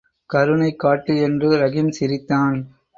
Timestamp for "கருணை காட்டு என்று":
0.29-1.49